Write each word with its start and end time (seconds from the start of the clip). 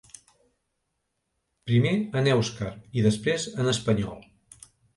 Primer 1.67 1.93
en 2.21 2.31
èuscar 2.33 2.73
i 3.01 3.07
després 3.09 3.47
en 3.55 3.73
espanyol. 3.77 4.29